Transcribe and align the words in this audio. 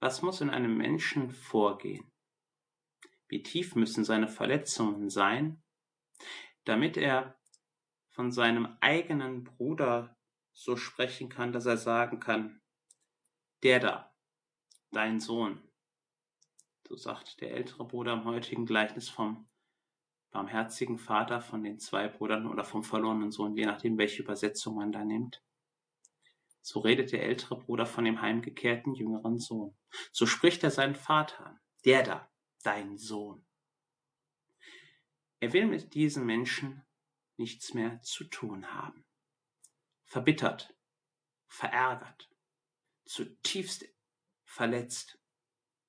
Was 0.00 0.22
muss 0.22 0.40
in 0.40 0.50
einem 0.50 0.76
Menschen 0.76 1.30
vorgehen? 1.30 2.10
Wie 3.28 3.42
tief 3.42 3.74
müssen 3.74 4.04
seine 4.04 4.28
Verletzungen 4.28 5.10
sein, 5.10 5.62
damit 6.64 6.96
er 6.96 7.38
von 8.10 8.30
seinem 8.30 8.76
eigenen 8.80 9.44
Bruder 9.44 10.16
so 10.52 10.76
sprechen 10.76 11.28
kann, 11.28 11.52
dass 11.52 11.66
er 11.66 11.76
sagen 11.76 12.20
kann, 12.20 12.60
der 13.62 13.80
da, 13.80 14.14
dein 14.92 15.20
Sohn, 15.20 15.62
so 16.88 16.96
sagt 16.96 17.40
der 17.40 17.52
ältere 17.52 17.86
Bruder 17.86 18.14
im 18.14 18.24
heutigen 18.24 18.66
Gleichnis 18.66 19.08
vom 19.08 19.48
barmherzigen 20.30 20.98
Vater 20.98 21.40
von 21.40 21.62
den 21.62 21.78
zwei 21.78 22.08
Brüdern 22.08 22.46
oder 22.46 22.64
vom 22.64 22.82
verlorenen 22.82 23.30
Sohn, 23.30 23.54
je 23.56 23.66
nachdem, 23.66 23.98
welche 23.98 24.22
Übersetzung 24.22 24.76
man 24.76 24.92
da 24.92 25.04
nimmt. 25.04 25.42
So 26.68 26.80
redet 26.80 27.12
der 27.12 27.22
ältere 27.22 27.58
Bruder 27.58 27.86
von 27.86 28.04
dem 28.04 28.20
heimgekehrten 28.20 28.94
jüngeren 28.94 29.38
Sohn. 29.38 29.74
So 30.12 30.26
spricht 30.26 30.62
er 30.62 30.70
seinen 30.70 30.94
Vater 30.94 31.46
an. 31.46 31.60
Der 31.86 32.02
da, 32.02 32.30
dein 32.62 32.98
Sohn. 32.98 33.46
Er 35.40 35.54
will 35.54 35.64
mit 35.64 35.94
diesen 35.94 36.26
Menschen 36.26 36.84
nichts 37.38 37.72
mehr 37.72 38.02
zu 38.02 38.24
tun 38.24 38.74
haben. 38.74 39.06
Verbittert, 40.04 40.76
verärgert, 41.46 42.28
zutiefst 43.06 43.86
verletzt. 44.44 45.18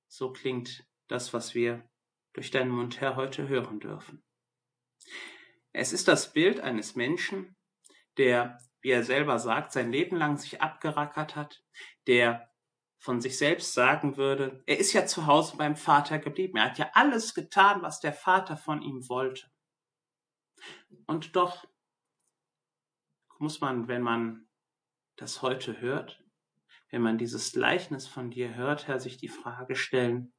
So 0.07 0.31
klingt 0.31 0.87
das, 1.09 1.33
was 1.33 1.55
wir 1.55 1.89
durch 2.31 2.51
deinen 2.51 2.71
Mund 2.71 3.01
her 3.01 3.17
heute 3.17 3.49
hören 3.49 3.81
dürfen. 3.81 4.23
Es 5.73 5.91
ist 5.91 6.07
das 6.07 6.31
Bild 6.31 6.61
eines 6.61 6.95
Menschen, 6.95 7.57
der, 8.15 8.59
wie 8.81 8.91
er 8.91 9.03
selber 9.03 9.39
sagt, 9.39 9.71
sein 9.71 9.91
Leben 9.91 10.15
lang 10.15 10.37
sich 10.37 10.61
abgerackert 10.61 11.35
hat, 11.35 11.63
der 12.07 12.49
von 12.97 13.21
sich 13.21 13.37
selbst 13.37 13.73
sagen 13.73 14.17
würde, 14.17 14.61
er 14.65 14.77
ist 14.77 14.93
ja 14.93 15.05
zu 15.05 15.25
Hause 15.25 15.55
beim 15.57 15.75
Vater 15.75 16.19
geblieben, 16.19 16.57
er 16.57 16.65
hat 16.65 16.77
ja 16.77 16.89
alles 16.93 17.33
getan, 17.33 17.81
was 17.81 17.99
der 17.99 18.13
Vater 18.13 18.57
von 18.57 18.81
ihm 18.81 19.07
wollte. 19.07 19.49
Und 21.07 21.35
doch 21.35 21.65
muss 23.37 23.61
man, 23.61 23.87
wenn 23.87 24.01
man 24.01 24.49
das 25.15 25.41
heute 25.41 25.79
hört, 25.79 26.21
wenn 26.89 27.01
man 27.01 27.17
dieses 27.17 27.53
Gleichnis 27.53 28.07
von 28.07 28.31
dir 28.31 28.55
hört, 28.55 28.87
Herr, 28.87 28.99
sich 28.99 29.17
die 29.17 29.29
Frage 29.29 29.75
stellen, 29.75 30.33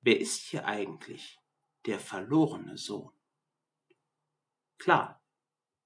wer 0.00 0.20
ist 0.20 0.42
hier 0.42 0.66
eigentlich 0.66 1.40
der 1.86 2.00
verlorene 2.00 2.76
Sohn? 2.76 3.12
Klar, 4.78 5.23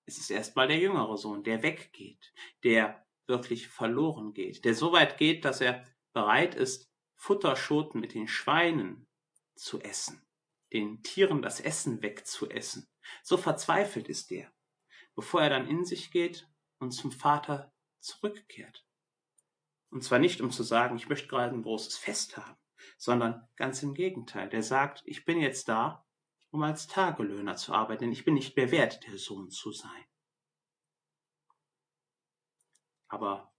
es 0.08 0.16
ist 0.16 0.30
erstmal 0.30 0.66
der 0.68 0.78
jüngere 0.78 1.18
Sohn, 1.18 1.44
der 1.44 1.62
weggeht, 1.62 2.32
der 2.64 3.06
wirklich 3.26 3.68
verloren 3.68 4.32
geht, 4.32 4.64
der 4.64 4.74
so 4.74 4.90
weit 4.92 5.18
geht, 5.18 5.44
dass 5.44 5.60
er 5.60 5.84
bereit 6.14 6.54
ist, 6.54 6.90
Futterschoten 7.14 8.00
mit 8.00 8.14
den 8.14 8.26
Schweinen 8.26 9.06
zu 9.54 9.80
essen, 9.80 10.26
den 10.72 11.02
Tieren 11.02 11.42
das 11.42 11.60
Essen 11.60 12.00
wegzuessen. 12.00 12.88
So 13.22 13.36
verzweifelt 13.36 14.08
ist 14.08 14.32
er, 14.32 14.50
bevor 15.14 15.42
er 15.42 15.50
dann 15.50 15.68
in 15.68 15.84
sich 15.84 16.10
geht 16.10 16.48
und 16.78 16.92
zum 16.92 17.12
Vater 17.12 17.74
zurückkehrt. 18.00 18.86
Und 19.90 20.04
zwar 20.04 20.18
nicht, 20.18 20.40
um 20.40 20.50
zu 20.50 20.62
sagen, 20.62 20.96
ich 20.96 21.10
möchte 21.10 21.28
gerade 21.28 21.54
ein 21.54 21.62
großes 21.62 21.98
Fest 21.98 22.38
haben, 22.38 22.56
sondern 22.96 23.46
ganz 23.56 23.82
im 23.82 23.92
Gegenteil. 23.92 24.48
Der 24.48 24.62
sagt, 24.62 25.02
ich 25.04 25.26
bin 25.26 25.38
jetzt 25.38 25.68
da, 25.68 26.06
um 26.50 26.62
als 26.62 26.86
Tagelöhner 26.86 27.56
zu 27.56 27.72
arbeiten, 27.72 28.04
denn 28.04 28.12
ich 28.12 28.24
bin 28.24 28.34
nicht 28.34 28.56
mehr 28.56 28.70
wert, 28.70 29.06
der 29.06 29.18
Sohn 29.18 29.50
zu 29.50 29.72
sein. 29.72 30.04
Aber 33.08 33.54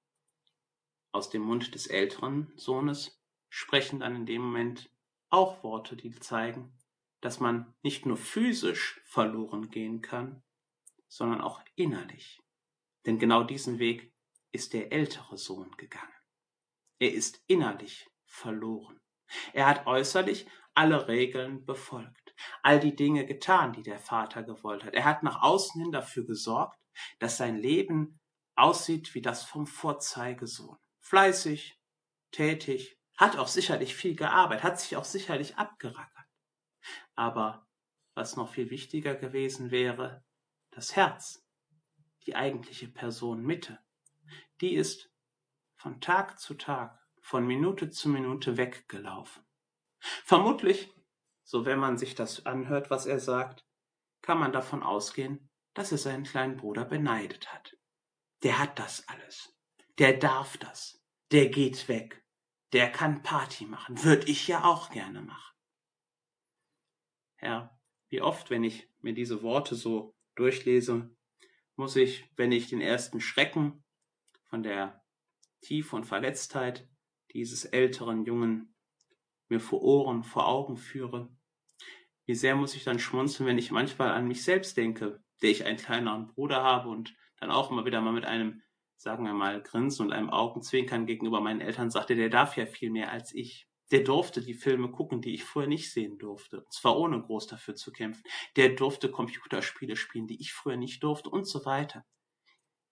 aus 1.12 1.30
dem 1.30 1.42
Mund 1.42 1.74
des 1.74 1.88
älteren 1.88 2.54
Sohnes 2.56 3.20
sprechen 3.50 4.00
dann 4.00 4.16
in 4.16 4.26
dem 4.26 4.42
Moment 4.44 4.92
auch 5.30 5.64
Worte, 5.64 5.96
die 5.96 6.12
zeigen, 6.12 6.78
dass 7.22 7.40
man 7.40 7.74
nicht 7.82 8.06
nur 8.06 8.18
physisch 8.18 9.02
verloren 9.06 9.70
gehen 9.70 10.02
kann, 10.02 10.44
sondern 11.08 11.42
auch 11.42 11.62
innerlich. 11.76 12.40
Denn 13.06 13.20
genau 13.20 13.44
diesen 13.44 13.80
Weg 13.80 14.14
ist 14.52 14.74
der 14.74 14.92
ältere 14.92 15.38
Sohn 15.38 15.72
gegangen. 15.78 16.14
Er 17.00 17.14
ist 17.14 17.44
innerlich 17.48 18.10
verloren. 18.26 19.00
Er 19.54 19.68
hat 19.68 19.88
äußerlich 19.88 20.48
alle 20.74 21.08
Regeln 21.08 21.66
befolgt, 21.66 22.29
all 22.64 22.80
die 22.80 22.96
Dinge 22.96 23.26
getan, 23.26 23.74
die 23.74 23.84
der 23.84 24.00
Vater 24.00 24.44
gewollt 24.44 24.84
hat. 24.84 24.94
Er 24.94 25.06
hat 25.06 25.24
nach 25.24 25.42
außen 25.42 25.82
hin 25.82 25.92
dafür 25.92 26.26
gesorgt, 26.26 26.78
dass 27.20 27.38
sein 27.38 27.58
Leben 27.58 28.20
aussieht 28.56 29.16
wie 29.16 29.22
das 29.22 29.44
vom 29.44 29.68
Vorzeigesohn. 29.68 30.78
Fleißig, 31.00 31.80
tätig, 32.32 32.98
hat 33.18 33.38
auch 33.38 33.48
sicherlich 33.48 33.96
viel 33.96 34.16
gearbeitet, 34.16 34.64
hat 34.64 34.80
sich 34.80 34.96
auch 34.96 35.06
sicherlich 35.06 35.58
abgerackert. 35.58 36.26
Aber 37.16 37.68
was 38.16 38.36
noch 38.36 38.54
viel 38.54 38.70
wichtiger 38.70 39.16
gewesen 39.16 39.72
wäre, 39.72 40.24
das 40.72 40.96
Herz, 40.96 41.46
die 42.26 42.36
eigentliche 42.36 42.88
Person 42.88 43.42
Mitte, 43.44 43.80
die 44.62 44.76
ist 44.76 45.12
von 45.76 46.02
Tag 46.02 46.40
zu 46.40 46.54
Tag, 46.54 47.00
von 47.22 47.46
Minute 47.46 47.90
zu 47.90 48.10
Minute 48.10 48.58
weggelaufen. 48.58 49.44
Vermutlich, 50.00 50.94
so 51.50 51.66
wenn 51.66 51.80
man 51.80 51.98
sich 51.98 52.14
das 52.14 52.46
anhört, 52.46 52.92
was 52.92 53.08
er 53.08 53.20
sagt, 53.20 53.66
kann 54.22 54.38
man 54.38 54.52
davon 54.52 54.84
ausgehen, 54.84 55.50
dass 55.74 55.92
er 55.92 55.98
seinen 55.98 56.24
kleinen 56.24 56.58
Bruder 56.58 56.86
beneidet 56.86 57.52
hat. 57.52 57.76
Der 58.44 58.60
hat 58.60 58.78
das 58.78 59.08
alles. 59.08 59.58
Der 59.98 60.14
darf 60.14 60.58
das. 60.58 61.04
Der 61.32 61.50
geht 61.50 61.88
weg. 61.90 62.24
Der 62.72 62.92
kann 62.92 63.24
Party 63.24 63.66
machen. 63.66 64.04
Würde 64.04 64.28
ich 64.28 64.48
ja 64.48 64.64
auch 64.64 64.92
gerne 64.92 65.24
machen. 65.24 65.56
Herr, 67.38 67.76
wie 68.10 68.22
oft, 68.22 68.52
wenn 68.52 68.64
ich 68.64 68.88
mir 69.00 69.16
diese 69.16 69.42
Worte 69.42 69.74
so 69.74 70.16
durchlese, 70.36 71.10
muss 71.76 71.96
ich, 71.96 72.30
wenn 72.36 72.52
ich 72.52 72.70
den 72.70 72.80
ersten 72.80 73.22
Schrecken 73.22 73.84
von 74.44 74.62
der 74.62 75.04
Tiefe 75.62 75.96
und 75.96 76.06
Verletztheit 76.06 76.88
dieses 77.34 77.66
älteren 77.66 78.24
Jungen 78.24 78.76
mir 79.48 79.60
vor 79.60 79.82
Ohren, 79.82 80.24
vor 80.24 80.48
Augen 80.48 80.78
führe, 80.78 81.36
wie 82.30 82.36
sehr 82.36 82.56
muss 82.56 82.76
ich 82.76 82.84
dann 82.84 83.00
schmunzeln, 83.00 83.48
wenn 83.48 83.58
ich 83.58 83.72
manchmal 83.72 84.12
an 84.12 84.28
mich 84.28 84.44
selbst 84.44 84.78
denke, 84.78 85.20
der 85.42 85.50
ich 85.50 85.66
einen 85.66 85.80
kleineren 85.80 86.28
Bruder 86.28 86.62
habe 86.62 86.88
und 86.88 87.16
dann 87.40 87.50
auch 87.50 87.72
immer 87.72 87.86
wieder 87.86 88.02
mal 88.02 88.14
mit 88.14 88.26
einem, 88.26 88.62
sagen 88.98 89.26
wir 89.26 89.34
mal, 89.34 89.64
Grinsen 89.64 90.06
und 90.06 90.14
einem 90.14 90.30
Augenzwinkern 90.30 91.08
gegenüber 91.08 91.42
meinen 91.42 91.60
Eltern 91.60 91.90
sagte, 91.90 92.16
der 92.16 92.30
darf 92.30 92.56
ja 92.56 92.68
viel 92.68 92.92
mehr 92.92 93.12
als 93.12 93.34
ich. 93.34 93.68
Der 93.90 94.02
durfte 94.02 94.44
die 94.44 94.54
Filme 94.54 94.92
gucken, 94.92 95.24
die 95.24 95.34
ich 95.34 95.44
vorher 95.44 95.68
nicht 95.68 95.92
sehen 95.92 96.20
durfte. 96.20 96.62
Und 96.62 96.72
zwar 96.72 97.00
ohne 97.00 97.20
groß 97.20 97.48
dafür 97.48 97.74
zu 97.74 97.92
kämpfen. 97.92 98.22
Der 98.56 98.70
durfte 98.76 99.10
Computerspiele 99.10 99.96
spielen, 99.96 100.28
die 100.28 100.40
ich 100.40 100.54
früher 100.54 100.78
nicht 100.78 101.02
durfte 101.02 101.32
und 101.32 101.48
so 101.48 101.66
weiter. 101.66 102.06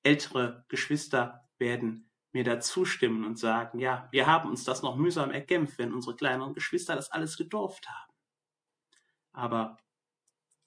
Ältere 0.02 0.66
Geschwister 0.68 1.48
werden 1.60 2.10
mir 2.32 2.44
da 2.44 2.60
zustimmen 2.60 3.24
und 3.24 3.38
sagen, 3.38 3.78
ja, 3.78 4.08
wir 4.10 4.26
haben 4.26 4.50
uns 4.50 4.64
das 4.64 4.82
noch 4.82 4.96
mühsam 4.96 5.30
erkämpft, 5.30 5.78
wenn 5.78 5.94
unsere 5.94 6.16
kleineren 6.16 6.56
Geschwister 6.56 6.96
das 6.96 7.12
alles 7.12 7.38
gedurft 7.38 7.88
haben. 7.88 8.17
Aber 9.38 9.78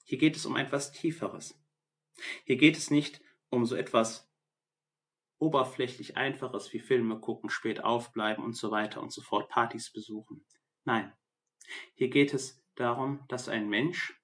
hier 0.05 0.17
geht 0.17 0.37
es 0.37 0.45
um 0.45 0.55
etwas 0.55 0.93
Tieferes. 0.93 1.61
Hier 2.45 2.55
geht 2.55 2.77
es 2.77 2.89
nicht 2.89 3.21
um 3.49 3.65
so 3.65 3.75
etwas 3.75 4.31
oberflächlich 5.39 6.15
Einfaches 6.15 6.71
wie 6.71 6.79
Filme 6.79 7.19
gucken, 7.19 7.49
spät 7.49 7.83
aufbleiben 7.83 8.41
und 8.41 8.53
so 8.53 8.71
weiter 8.71 9.01
und 9.01 9.11
so 9.11 9.21
fort, 9.21 9.49
Partys 9.49 9.91
besuchen. 9.91 10.45
Nein, 10.85 11.11
hier 11.95 12.09
geht 12.09 12.33
es 12.33 12.63
darum, 12.75 13.25
dass 13.27 13.49
ein 13.49 13.67
Mensch 13.67 14.17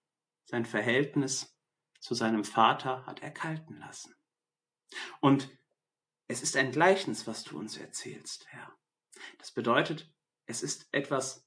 sein 0.45 0.65
Verhältnis 0.65 1.59
zu 1.99 2.13
seinem 2.13 2.45
Vater 2.45 3.05
hat 3.05 3.21
erkalten 3.21 3.77
lassen. 3.79 4.15
Und 5.19 5.49
es 6.27 6.41
ist 6.41 6.55
ein 6.55 6.71
Gleichnis, 6.71 7.27
was 7.27 7.43
du 7.43 7.59
uns 7.59 7.75
erzählst, 7.75 8.47
Herr. 8.47 8.73
Das 9.39 9.51
bedeutet, 9.51 10.09
es 10.45 10.63
ist 10.63 10.87
etwas 10.93 11.46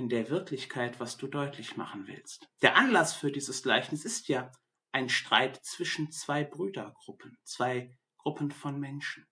in 0.00 0.08
der 0.08 0.30
Wirklichkeit, 0.30 0.98
was 0.98 1.18
du 1.18 1.26
deutlich 1.26 1.76
machen 1.76 2.06
willst. 2.06 2.48
Der 2.62 2.74
Anlass 2.74 3.14
für 3.14 3.30
dieses 3.30 3.62
Gleichnis 3.62 4.06
ist 4.06 4.28
ja 4.28 4.50
ein 4.92 5.10
Streit 5.10 5.62
zwischen 5.62 6.10
zwei 6.10 6.42
Brüdergruppen, 6.42 7.36
zwei 7.44 7.94
Gruppen 8.16 8.50
von 8.50 8.80
Menschen. 8.80 9.26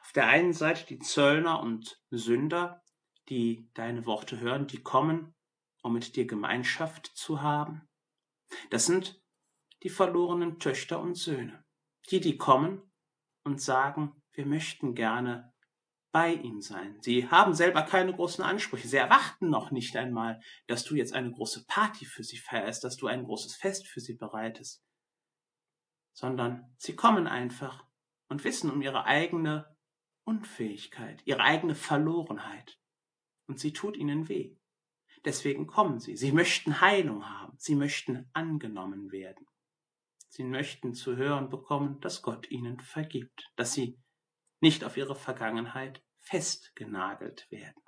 Auf 0.00 0.12
der 0.12 0.26
einen 0.26 0.54
Seite 0.54 0.86
die 0.86 1.00
Zöllner 1.00 1.60
und 1.60 2.00
Sünder, 2.08 2.82
die 3.28 3.68
deine 3.74 4.06
Worte 4.06 4.40
hören, 4.40 4.66
die 4.66 4.82
kommen, 4.82 5.34
um 5.82 5.92
mit 5.92 6.16
dir 6.16 6.26
Gemeinschaft 6.26 7.08
zu 7.14 7.42
haben. 7.42 7.86
Das 8.70 8.86
sind 8.86 9.22
die 9.82 9.90
verlorenen 9.90 10.58
Töchter 10.58 10.98
und 10.98 11.16
Söhne, 11.16 11.62
die, 12.08 12.20
die 12.20 12.38
kommen 12.38 12.90
und 13.44 13.60
sagen, 13.60 14.22
wir 14.32 14.46
möchten 14.46 14.94
gerne 14.94 15.52
bei 16.16 16.32
ihm 16.32 16.62
sein. 16.62 16.96
Sie 17.02 17.28
haben 17.28 17.52
selber 17.52 17.82
keine 17.82 18.14
großen 18.14 18.42
Ansprüche. 18.42 18.88
Sie 18.88 18.96
erwarten 18.96 19.50
noch 19.50 19.70
nicht 19.70 19.98
einmal, 19.98 20.40
dass 20.66 20.82
du 20.82 20.94
jetzt 20.94 21.12
eine 21.12 21.30
große 21.30 21.66
Party 21.66 22.06
für 22.06 22.24
sie 22.24 22.38
feierst, 22.38 22.84
dass 22.84 22.96
du 22.96 23.06
ein 23.06 23.24
großes 23.24 23.54
Fest 23.54 23.86
für 23.86 24.00
sie 24.00 24.14
bereitest, 24.14 24.82
sondern 26.14 26.74
sie 26.78 26.96
kommen 26.96 27.26
einfach 27.26 27.84
und 28.30 28.44
wissen 28.44 28.70
um 28.70 28.80
ihre 28.80 29.04
eigene 29.04 29.76
Unfähigkeit, 30.24 31.20
ihre 31.26 31.42
eigene 31.42 31.74
Verlorenheit. 31.74 32.78
Und 33.46 33.60
sie 33.60 33.74
tut 33.74 33.98
ihnen 33.98 34.30
weh. 34.30 34.56
Deswegen 35.26 35.66
kommen 35.66 36.00
sie. 36.00 36.16
Sie 36.16 36.32
möchten 36.32 36.80
Heilung 36.80 37.28
haben. 37.28 37.58
Sie 37.58 37.74
möchten 37.74 38.30
angenommen 38.32 39.12
werden. 39.12 39.46
Sie 40.30 40.44
möchten 40.44 40.94
zu 40.94 41.16
hören 41.16 41.50
bekommen, 41.50 42.00
dass 42.00 42.22
Gott 42.22 42.50
ihnen 42.50 42.80
vergibt, 42.80 43.52
dass 43.56 43.74
sie 43.74 44.00
nicht 44.62 44.82
auf 44.82 44.96
ihre 44.96 45.14
Vergangenheit 45.14 46.02
festgenagelt 46.26 47.50
werden. 47.50 47.82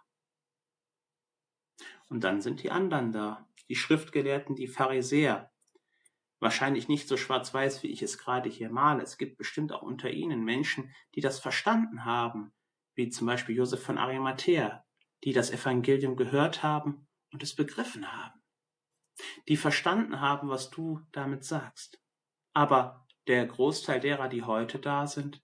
Und 2.08 2.24
dann 2.24 2.40
sind 2.40 2.62
die 2.62 2.70
anderen 2.70 3.12
da, 3.12 3.48
die 3.68 3.76
Schriftgelehrten, 3.76 4.54
die 4.54 4.68
Pharisäer. 4.68 5.52
Wahrscheinlich 6.40 6.88
nicht 6.88 7.08
so 7.08 7.16
schwarz-weiß, 7.16 7.82
wie 7.82 7.88
ich 7.88 8.02
es 8.02 8.16
gerade 8.16 8.48
hier 8.48 8.70
male. 8.70 9.02
Es 9.02 9.18
gibt 9.18 9.38
bestimmt 9.38 9.72
auch 9.72 9.82
unter 9.82 10.10
ihnen 10.10 10.44
Menschen, 10.44 10.94
die 11.14 11.20
das 11.20 11.40
verstanden 11.40 12.04
haben, 12.04 12.52
wie 12.94 13.10
zum 13.10 13.26
Beispiel 13.26 13.56
Josef 13.56 13.82
von 13.82 13.98
Arimathea, 13.98 14.86
die 15.24 15.32
das 15.32 15.50
Evangelium 15.50 16.16
gehört 16.16 16.62
haben 16.62 17.08
und 17.32 17.42
es 17.42 17.56
begriffen 17.56 18.12
haben, 18.12 18.40
die 19.48 19.56
verstanden 19.56 20.20
haben, 20.20 20.48
was 20.48 20.70
du 20.70 21.00
damit 21.10 21.44
sagst. 21.44 22.00
Aber 22.54 23.06
der 23.26 23.44
Großteil 23.46 24.00
derer, 24.00 24.28
die 24.28 24.44
heute 24.44 24.78
da 24.78 25.06
sind, 25.08 25.42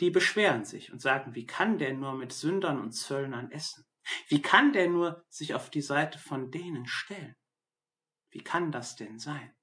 die 0.00 0.10
beschweren 0.10 0.64
sich 0.64 0.92
und 0.92 1.00
sagen, 1.00 1.34
wie 1.34 1.46
kann 1.46 1.78
der 1.78 1.92
nur 1.94 2.14
mit 2.14 2.32
Sündern 2.32 2.80
und 2.80 2.92
Zöllnern 2.92 3.50
essen? 3.50 3.86
Wie 4.28 4.40
kann 4.40 4.72
der 4.72 4.88
nur 4.88 5.24
sich 5.28 5.54
auf 5.54 5.70
die 5.70 5.82
Seite 5.82 6.18
von 6.18 6.50
denen 6.50 6.86
stellen? 6.86 7.36
Wie 8.30 8.42
kann 8.42 8.72
das 8.72 8.96
denn 8.96 9.18
sein? 9.18 9.54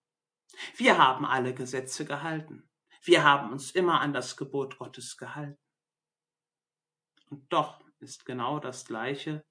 Wir 0.76 0.98
haben 0.98 1.26
alle 1.26 1.54
Gesetze 1.54 2.06
gehalten. 2.06 2.70
Wir 3.02 3.24
haben 3.24 3.52
uns 3.52 3.72
immer 3.72 4.02
an 4.02 4.14
das 4.14 4.38
Gebot 4.38 4.78
Gottes 4.78 5.18
gehalten. 5.18 5.60
Und 7.30 7.52
doch 7.52 7.84
ist 8.00 8.26
genau 8.26 8.60
das 8.60 8.86
Gleiche, 8.86 9.44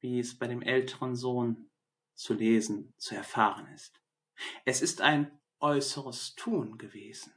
wie 0.00 0.18
es 0.18 0.38
bei 0.38 0.46
dem 0.48 0.62
älteren 0.62 1.14
Sohn 1.16 1.70
zu 2.14 2.34
lesen, 2.34 2.94
zu 2.98 3.14
erfahren 3.14 3.66
ist. 3.68 4.00
Es 4.64 4.82
ist 4.82 5.00
ein 5.00 5.40
äußeres 5.60 6.34
Tun 6.34 6.78
gewesen 6.78 7.35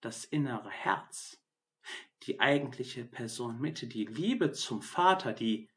das 0.00 0.24
innere 0.24 0.70
Herz, 0.70 1.42
die 2.22 2.40
eigentliche 2.40 3.04
Person 3.04 3.60
Mitte, 3.60 3.86
die 3.86 4.04
Liebe 4.04 4.52
zum 4.52 4.82
Vater, 4.82 5.32
die 5.32 5.70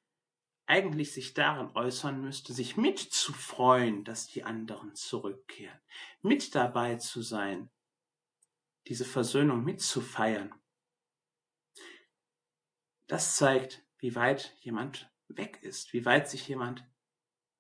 eigentlich 0.66 1.14
sich 1.14 1.34
darin 1.34 1.76
äußern 1.76 2.22
müsste, 2.22 2.54
sich 2.54 2.78
mitzufreuen, 2.78 4.04
dass 4.04 4.28
die 4.28 4.44
anderen 4.44 4.96
zurückkehren, 4.96 5.80
mit 6.22 6.56
dabei 6.56 6.96
zu 6.96 7.22
sein, 7.22 7.70
diese 8.88 9.06
Versöhnung 9.06 9.64
mitzufeiern. 9.64 10.54
Das 13.08 13.36
zeigt, 13.36 13.86
wie 13.98 14.16
weit 14.16 14.56
jemand 14.60 15.12
weg 15.28 15.62
ist, 15.62 15.94
wie 15.94 16.06
weit 16.06 16.30
sich 16.30 16.48
jemand 16.48 16.86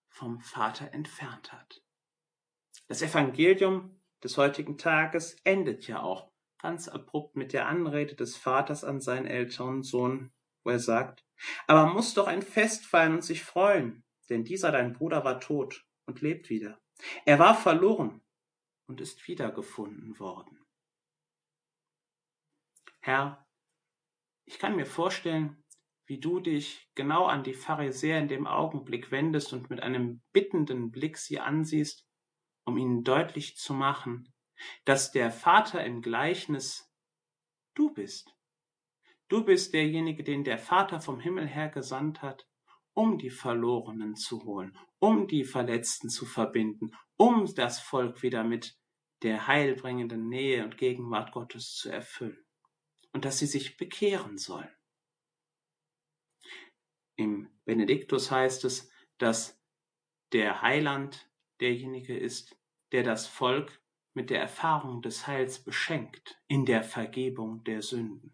vom 0.08 0.42
Vater 0.42 0.94
entfernt 0.94 1.52
hat. 1.52 1.84
Das 2.88 3.02
Evangelium 3.02 4.02
des 4.24 4.38
heutigen 4.38 4.78
Tages 4.78 5.36
endet 5.44 5.88
ja 5.88 6.02
auch 6.02 6.33
ganz 6.64 6.88
abrupt 6.88 7.36
mit 7.36 7.52
der 7.52 7.68
Anrede 7.68 8.16
des 8.16 8.38
Vaters 8.38 8.86
an 8.86 9.02
seinen 9.02 9.28
älteren 9.28 9.84
Sohn, 9.84 10.32
wo 10.64 10.72
er 10.72 10.80
sagt, 10.80 11.26
aber 11.68 11.94
muss 11.94 12.14
doch 12.14 12.26
ein 12.26 12.42
Fest 12.42 12.86
feiern 12.86 13.16
und 13.16 13.22
sich 13.22 13.44
freuen, 13.44 14.06
denn 14.30 14.46
dieser 14.46 14.72
dein 14.72 14.94
Bruder 14.94 15.26
war 15.26 15.42
tot 15.42 15.86
und 16.08 16.22
lebt 16.22 16.50
wieder. 16.50 16.80
Er 17.26 17.38
war 17.38 17.54
verloren 17.54 18.22
und 18.88 19.02
ist 19.02 19.28
wiedergefunden 19.28 20.18
worden. 20.20 20.58
Herr, 23.02 23.46
ich 24.46 24.58
kann 24.58 24.78
mir 24.78 24.86
vorstellen, 24.86 25.62
wie 26.06 26.22
du 26.22 26.40
dich 26.40 26.90
genau 26.96 27.26
an 27.26 27.44
die 27.44 27.54
Pharisäer 27.54 28.20
in 28.20 28.30
dem 28.30 28.48
Augenblick 28.48 29.12
wendest 29.12 29.52
und 29.52 29.70
mit 29.70 29.82
einem 29.82 30.22
bittenden 30.32 30.92
Blick 30.92 31.18
sie 31.18 31.42
ansiehst, 31.42 32.08
um 32.66 32.78
ihnen 32.78 33.04
deutlich 33.04 33.58
zu 33.58 33.74
machen, 33.74 34.33
dass 34.86 35.12
der 35.12 35.32
Vater 35.32 35.84
im 35.84 36.02
Gleichnis 36.02 36.92
du 37.74 37.94
bist. 37.94 38.36
Du 39.28 39.44
bist 39.44 39.74
derjenige, 39.74 40.24
den 40.24 40.44
der 40.44 40.58
Vater 40.58 41.02
vom 41.02 41.20
Himmel 41.20 41.48
her 41.48 41.70
gesandt 41.70 42.22
hat, 42.22 42.48
um 42.94 43.18
die 43.18 43.32
Verlorenen 43.32 44.16
zu 44.16 44.44
holen, 44.44 44.78
um 45.00 45.28
die 45.28 45.44
Verletzten 45.44 46.10
zu 46.10 46.26
verbinden, 46.26 46.92
um 47.18 47.54
das 47.56 47.80
Volk 47.80 48.22
wieder 48.22 48.44
mit 48.44 48.78
der 49.24 49.48
heilbringenden 49.48 50.30
Nähe 50.30 50.64
und 50.64 50.78
Gegenwart 50.78 51.32
Gottes 51.32 51.76
zu 51.76 51.90
erfüllen 51.90 52.46
und 53.14 53.26
dass 53.26 53.40
sie 53.40 53.46
sich 53.46 53.78
bekehren 53.78 54.38
sollen. 54.38 54.70
Im 57.16 57.50
Benediktus 57.66 58.32
heißt 58.32 58.66
es, 58.66 58.92
dass 59.18 59.62
der 60.32 60.62
Heiland 60.62 61.30
derjenige 61.60 62.18
ist, 62.18 62.58
der 62.92 63.04
das 63.04 63.28
Volk 63.28 63.83
mit 64.14 64.30
der 64.30 64.42
Erfahrung 64.42 65.02
des 65.02 65.28
Heils 65.28 65.64
beschenkt 65.64 66.40
in 66.48 66.66
der 66.66 66.84
Vergebung 66.84 67.64
der 67.64 67.82
Sünden. 67.82 68.34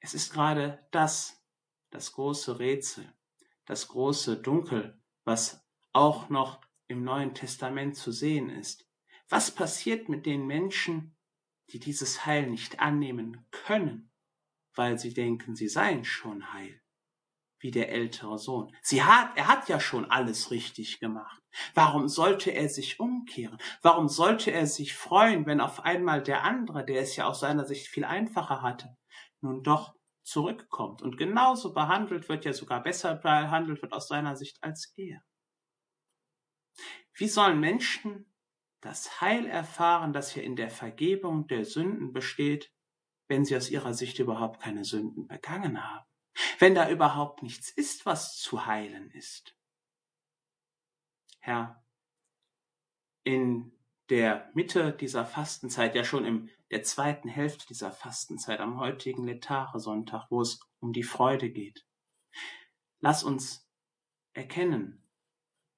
Es 0.00 0.14
ist 0.14 0.32
gerade 0.32 0.86
das, 0.90 1.42
das 1.90 2.12
große 2.12 2.58
Rätsel, 2.58 3.12
das 3.64 3.88
große 3.88 4.36
Dunkel, 4.36 5.00
was 5.24 5.66
auch 5.92 6.28
noch 6.28 6.60
im 6.88 7.02
Neuen 7.02 7.34
Testament 7.34 7.96
zu 7.96 8.12
sehen 8.12 8.50
ist. 8.50 8.88
Was 9.28 9.50
passiert 9.50 10.08
mit 10.08 10.26
den 10.26 10.46
Menschen, 10.46 11.16
die 11.70 11.80
dieses 11.80 12.26
Heil 12.26 12.48
nicht 12.48 12.78
annehmen 12.78 13.46
können, 13.50 14.12
weil 14.74 14.98
sie 14.98 15.14
denken, 15.14 15.56
sie 15.56 15.68
seien 15.68 16.04
schon 16.04 16.52
heil? 16.52 16.80
wie 17.58 17.70
der 17.70 17.90
ältere 17.90 18.38
Sohn. 18.38 18.74
Sie 18.82 19.02
hat, 19.02 19.36
er 19.36 19.48
hat 19.48 19.68
ja 19.68 19.80
schon 19.80 20.04
alles 20.04 20.50
richtig 20.50 21.00
gemacht. 21.00 21.42
Warum 21.74 22.08
sollte 22.08 22.50
er 22.50 22.68
sich 22.68 23.00
umkehren? 23.00 23.58
Warum 23.82 24.08
sollte 24.08 24.50
er 24.50 24.66
sich 24.66 24.94
freuen, 24.94 25.46
wenn 25.46 25.60
auf 25.60 25.80
einmal 25.80 26.22
der 26.22 26.44
andere, 26.44 26.84
der 26.84 27.00
es 27.00 27.16
ja 27.16 27.26
aus 27.26 27.40
seiner 27.40 27.64
Sicht 27.64 27.88
viel 27.88 28.04
einfacher 28.04 28.62
hatte, 28.62 28.96
nun 29.40 29.62
doch 29.62 29.94
zurückkommt 30.22 31.02
und 31.02 31.16
genauso 31.16 31.72
behandelt 31.72 32.28
wird, 32.28 32.44
ja 32.44 32.52
sogar 32.52 32.82
besser 32.82 33.14
behandelt 33.14 33.82
wird 33.82 33.92
aus 33.92 34.08
seiner 34.08 34.36
Sicht 34.36 34.62
als 34.62 34.92
er? 34.96 35.22
Wie 37.14 37.28
sollen 37.28 37.60
Menschen 37.60 38.32
das 38.80 39.20
Heil 39.20 39.46
erfahren, 39.46 40.12
das 40.12 40.32
hier 40.32 40.42
in 40.42 40.56
der 40.56 40.70
Vergebung 40.70 41.46
der 41.46 41.64
Sünden 41.64 42.12
besteht, 42.12 42.72
wenn 43.28 43.44
sie 43.44 43.56
aus 43.56 43.70
ihrer 43.70 43.94
Sicht 43.94 44.18
überhaupt 44.18 44.60
keine 44.60 44.84
Sünden 44.84 45.26
begangen 45.26 45.82
haben? 45.82 46.06
wenn 46.58 46.74
da 46.74 46.88
überhaupt 46.90 47.42
nichts 47.42 47.70
ist, 47.70 48.06
was 48.06 48.36
zu 48.38 48.66
heilen 48.66 49.10
ist. 49.10 49.55
Herr, 51.46 51.80
in 53.22 53.70
der 54.10 54.50
Mitte 54.54 54.92
dieser 54.92 55.24
Fastenzeit, 55.24 55.94
ja 55.94 56.02
schon 56.02 56.24
in 56.24 56.50
der 56.72 56.82
zweiten 56.82 57.28
Hälfte 57.28 57.68
dieser 57.68 57.92
Fastenzeit, 57.92 58.58
am 58.58 58.80
heutigen 58.80 59.22
Letare-Sonntag, 59.22 60.26
wo 60.28 60.40
es 60.40 60.58
um 60.80 60.92
die 60.92 61.04
Freude 61.04 61.48
geht, 61.48 61.86
lass 62.98 63.22
uns 63.22 63.70
erkennen, 64.32 65.08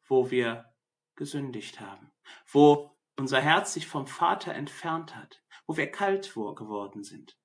wo 0.07 0.31
wir 0.31 0.75
gesündigt 1.17 1.81
haben, 1.81 2.13
wo 2.51 2.97
unser 3.19 3.43
Herz 3.43 3.75
sich 3.75 3.87
vom 3.87 4.07
Vater 4.07 4.55
entfernt 4.55 5.17
hat, 5.17 5.45
wo 5.67 5.77
wir 5.77 5.91
kalt 5.91 6.33
geworden 6.33 7.05
sind, 7.05 7.39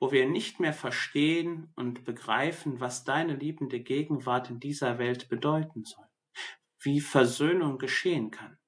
wo 0.00 0.10
wir 0.10 0.28
nicht 0.28 0.58
mehr 0.58 0.72
verstehen 0.72 1.72
und 1.76 2.04
begreifen, 2.04 2.80
was 2.80 3.04
deine 3.04 3.36
liebende 3.36 3.78
Gegenwart 3.78 4.50
in 4.50 4.58
dieser 4.58 4.98
Welt 4.98 5.28
bedeuten 5.28 5.84
soll, 5.84 6.07
wie 6.80 7.00
Versöhnung 7.00 7.78
geschehen 7.78 8.30
kann. 8.30 8.58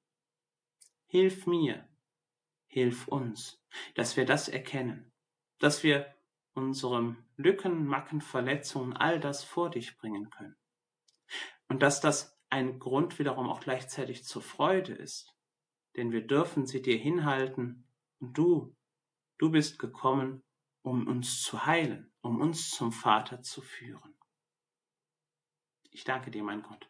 Hilf 1.05 1.45
mir, 1.45 1.87
hilf 2.67 3.07
uns, 3.07 3.61
dass 3.95 4.17
wir 4.17 4.25
das 4.25 4.47
erkennen, 4.47 5.11
dass 5.59 5.83
wir 5.83 6.13
unserem 6.53 7.23
Lücken, 7.35 7.85
Macken, 7.85 8.21
Verletzungen 8.21 8.93
all 8.93 9.19
das 9.19 9.43
vor 9.43 9.69
dich 9.69 9.97
bringen 9.97 10.29
können. 10.29 10.55
Und 11.67 11.81
dass 11.81 12.01
das 12.01 12.37
ein 12.49 12.79
Grund 12.79 13.19
wiederum 13.19 13.49
auch 13.49 13.61
gleichzeitig 13.61 14.25
zur 14.25 14.41
Freude 14.41 14.93
ist, 14.93 15.33
denn 15.95 16.11
wir 16.11 16.25
dürfen 16.25 16.65
sie 16.65 16.81
dir 16.81 16.97
hinhalten 16.97 17.87
und 18.19 18.37
du, 18.37 18.75
du 19.37 19.51
bist 19.51 19.79
gekommen, 19.79 20.43
um 20.81 21.07
uns 21.07 21.41
zu 21.41 21.65
heilen, 21.65 22.11
um 22.21 22.41
uns 22.41 22.71
zum 22.71 22.91
Vater 22.91 23.41
zu 23.41 23.61
führen. 23.61 24.15
Ich 25.91 26.03
danke 26.03 26.31
dir, 26.31 26.43
mein 26.43 26.61
Gott, 26.61 26.89